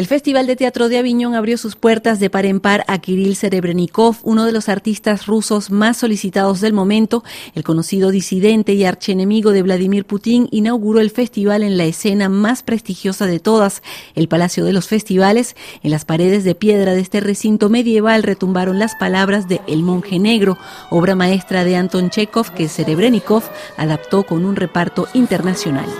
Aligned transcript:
El 0.00 0.06
Festival 0.06 0.46
de 0.46 0.56
Teatro 0.56 0.88
de 0.88 0.96
Aviñón 0.96 1.34
abrió 1.34 1.58
sus 1.58 1.76
puertas 1.76 2.20
de 2.20 2.30
par 2.30 2.46
en 2.46 2.60
par 2.60 2.86
a 2.88 2.96
Kirill 3.00 3.36
Serebrennikov, 3.36 4.16
uno 4.22 4.46
de 4.46 4.52
los 4.52 4.70
artistas 4.70 5.26
rusos 5.26 5.70
más 5.70 5.98
solicitados 5.98 6.62
del 6.62 6.72
momento. 6.72 7.22
El 7.54 7.64
conocido 7.64 8.10
disidente 8.10 8.72
y 8.72 8.86
archienemigo 8.86 9.50
de 9.50 9.60
Vladimir 9.60 10.06
Putin 10.06 10.48
inauguró 10.52 11.00
el 11.00 11.10
festival 11.10 11.62
en 11.62 11.76
la 11.76 11.84
escena 11.84 12.30
más 12.30 12.62
prestigiosa 12.62 13.26
de 13.26 13.40
todas, 13.40 13.82
el 14.14 14.26
Palacio 14.26 14.64
de 14.64 14.72
los 14.72 14.88
Festivales. 14.88 15.54
En 15.82 15.90
las 15.90 16.06
paredes 16.06 16.44
de 16.44 16.54
piedra 16.54 16.94
de 16.94 17.02
este 17.02 17.20
recinto 17.20 17.68
medieval 17.68 18.22
retumbaron 18.22 18.78
las 18.78 18.94
palabras 18.94 19.48
de 19.48 19.60
El 19.66 19.82
monje 19.82 20.18
negro, 20.18 20.56
obra 20.88 21.14
maestra 21.14 21.62
de 21.62 21.76
Anton 21.76 22.08
Chekhov 22.08 22.54
que 22.54 22.70
Serebrennikov 22.70 23.42
adaptó 23.76 24.22
con 24.22 24.46
un 24.46 24.56
reparto 24.56 25.08
internacional. 25.12 25.90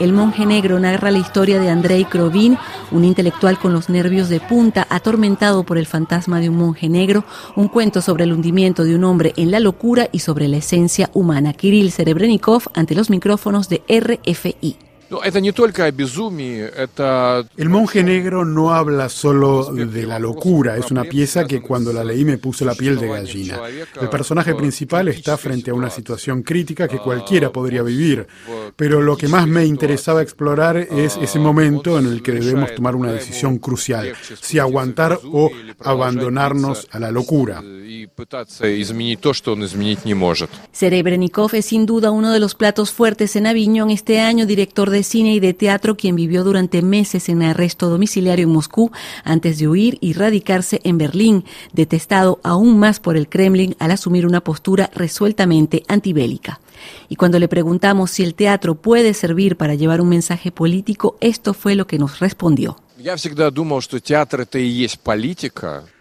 El 0.00 0.12
monje 0.12 0.46
negro 0.46 0.78
narra 0.78 1.10
la 1.10 1.18
historia 1.18 1.58
de 1.58 1.70
Andrei 1.70 2.04
Krovin, 2.04 2.56
un 2.92 3.04
intelectual 3.04 3.58
con 3.58 3.72
los 3.72 3.88
nervios 3.88 4.28
de 4.28 4.38
punta, 4.38 4.86
atormentado 4.90 5.64
por 5.64 5.76
el 5.76 5.86
fantasma 5.86 6.38
de 6.38 6.48
un 6.48 6.56
monje 6.56 6.88
negro, 6.88 7.24
un 7.56 7.66
cuento 7.66 8.00
sobre 8.00 8.22
el 8.22 8.32
hundimiento 8.32 8.84
de 8.84 8.94
un 8.94 9.02
hombre 9.02 9.32
en 9.36 9.50
la 9.50 9.58
locura 9.58 10.08
y 10.12 10.20
sobre 10.20 10.46
la 10.46 10.58
esencia 10.58 11.10
humana. 11.14 11.52
Kirill 11.52 11.90
Serebrennikov 11.90 12.62
ante 12.74 12.94
los 12.94 13.10
micrófonos 13.10 13.68
de 13.68 13.82
RFI. 13.88 14.87
El 17.56 17.68
monje 17.70 18.04
negro 18.04 18.44
no 18.44 18.74
habla 18.74 19.08
solo 19.08 19.72
de 19.72 20.06
la 20.06 20.18
locura, 20.18 20.76
es 20.76 20.90
una 20.90 21.04
pieza 21.04 21.46
que 21.46 21.62
cuando 21.62 21.92
la 21.92 22.04
leí 22.04 22.26
me 22.26 22.36
puso 22.36 22.64
la 22.66 22.74
piel 22.74 22.98
de 22.98 23.08
gallina. 23.08 23.58
El 24.00 24.10
personaje 24.10 24.54
principal 24.54 25.08
está 25.08 25.38
frente 25.38 25.70
a 25.70 25.74
una 25.74 25.88
situación 25.88 26.42
crítica 26.42 26.86
que 26.88 26.98
cualquiera 26.98 27.50
podría 27.50 27.82
vivir, 27.82 28.26
pero 28.76 29.00
lo 29.00 29.16
que 29.16 29.28
más 29.28 29.46
me 29.46 29.64
interesaba 29.64 30.20
explorar 30.22 30.76
es 30.76 31.16
ese 31.16 31.38
momento 31.38 31.98
en 31.98 32.06
el 32.06 32.22
que 32.22 32.32
debemos 32.32 32.74
tomar 32.74 32.94
una 32.94 33.12
decisión 33.12 33.58
crucial, 33.58 34.12
si 34.40 34.58
aguantar 34.58 35.18
o 35.32 35.50
abandonarnos 35.80 36.86
a 36.90 36.98
la 36.98 37.10
locura. 37.10 37.62
Serebrennikov 40.72 41.54
es 41.54 41.64
sin 41.64 41.86
duda 41.86 42.10
uno 42.10 42.32
de 42.32 42.40
los 42.40 42.54
platos 42.54 42.92
fuertes 42.92 43.36
en 43.36 43.46
Aviñón 43.46 43.90
este 43.90 44.20
año, 44.20 44.44
director 44.44 44.90
de 44.90 44.97
de 44.98 45.04
cine 45.04 45.32
y 45.32 45.40
de 45.40 45.54
teatro, 45.54 45.96
quien 45.96 46.16
vivió 46.16 46.42
durante 46.42 46.82
meses 46.82 47.28
en 47.28 47.42
arresto 47.42 47.88
domiciliario 47.88 48.46
en 48.46 48.52
Moscú 48.52 48.90
antes 49.22 49.58
de 49.58 49.68
huir 49.68 49.96
y 50.00 50.12
radicarse 50.12 50.80
en 50.82 50.98
Berlín, 50.98 51.44
detestado 51.72 52.40
aún 52.42 52.80
más 52.80 52.98
por 52.98 53.16
el 53.16 53.28
Kremlin 53.28 53.76
al 53.78 53.92
asumir 53.92 54.26
una 54.26 54.40
postura 54.40 54.90
resueltamente 54.94 55.84
antibélica. 55.86 56.60
Y 57.08 57.14
cuando 57.14 57.38
le 57.38 57.46
preguntamos 57.46 58.10
si 58.10 58.24
el 58.24 58.34
teatro 58.34 58.74
puede 58.74 59.14
servir 59.14 59.56
para 59.56 59.76
llevar 59.76 60.00
un 60.00 60.08
mensaje 60.08 60.50
político, 60.50 61.16
esto 61.20 61.54
fue 61.54 61.76
lo 61.76 61.86
que 61.86 61.98
nos 61.98 62.18
respondió. 62.18 62.76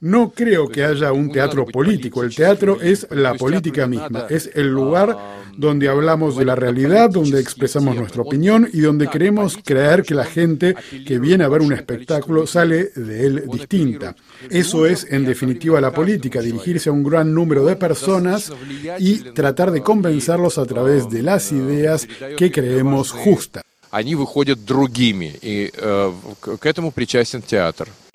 No 0.00 0.30
creo 0.30 0.68
que 0.68 0.82
haya 0.82 1.12
un 1.12 1.30
teatro 1.30 1.66
político. 1.66 2.22
El 2.22 2.34
teatro 2.34 2.80
es 2.80 3.06
la 3.10 3.34
política 3.34 3.86
misma. 3.86 4.26
Es 4.30 4.50
el 4.54 4.68
lugar 4.68 5.16
donde 5.56 5.90
hablamos 5.90 6.38
de 6.38 6.46
la 6.46 6.54
realidad, 6.54 7.10
donde 7.10 7.38
expresamos 7.38 7.94
nuestra 7.96 8.22
opinión 8.22 8.66
y 8.72 8.80
donde 8.80 9.08
queremos 9.08 9.58
creer 9.62 10.02
que 10.02 10.14
la 10.14 10.24
gente 10.24 10.74
que 11.06 11.18
viene 11.18 11.44
a 11.44 11.48
ver 11.48 11.60
un 11.60 11.74
espectáculo 11.74 12.46
sale 12.46 12.90
de 12.96 13.26
él 13.26 13.44
distinta. 13.52 14.16
Eso 14.48 14.86
es, 14.86 15.06
en 15.10 15.26
definitiva, 15.26 15.80
la 15.82 15.92
política, 15.92 16.40
dirigirse 16.40 16.88
a 16.88 16.92
un 16.92 17.02
gran 17.02 17.34
número 17.34 17.66
de 17.66 17.76
personas 17.76 18.50
y 18.98 19.18
tratar 19.32 19.70
de 19.70 19.82
convencerlos 19.82 20.56
a 20.56 20.64
través 20.64 21.10
de 21.10 21.22
las 21.22 21.52
ideas 21.52 22.08
que 22.38 22.50
creemos 22.50 23.12
justas. 23.12 23.62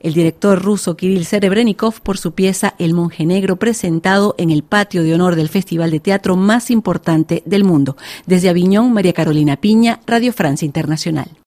El 0.00 0.14
director 0.14 0.62
ruso 0.62 0.96
Kirill 0.96 1.26
Serebrennikov 1.26 2.00
por 2.00 2.16
su 2.16 2.32
pieza 2.32 2.74
El 2.78 2.94
monje 2.94 3.26
negro 3.26 3.56
presentado 3.56 4.34
en 4.38 4.50
el 4.50 4.62
patio 4.62 5.02
de 5.02 5.14
honor 5.14 5.36
del 5.36 5.48
festival 5.48 5.90
de 5.90 6.00
teatro 6.00 6.36
más 6.36 6.70
importante 6.70 7.42
del 7.44 7.64
mundo. 7.64 7.96
Desde 8.26 8.48
Aviñón, 8.48 8.92
María 8.92 9.12
Carolina 9.12 9.56
Piña, 9.56 10.00
Radio 10.06 10.32
Francia 10.32 10.64
Internacional. 10.64 11.30